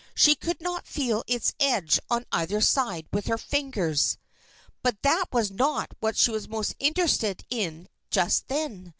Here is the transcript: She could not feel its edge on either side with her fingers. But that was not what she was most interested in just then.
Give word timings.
She 0.15 0.33
could 0.33 0.59
not 0.61 0.87
feel 0.87 1.23
its 1.27 1.53
edge 1.59 1.99
on 2.09 2.25
either 2.31 2.59
side 2.59 3.05
with 3.13 3.27
her 3.27 3.37
fingers. 3.37 4.17
But 4.81 4.99
that 5.03 5.25
was 5.31 5.51
not 5.51 5.91
what 5.99 6.17
she 6.17 6.31
was 6.31 6.49
most 6.49 6.73
interested 6.79 7.45
in 7.51 7.87
just 8.09 8.47
then. 8.47 8.89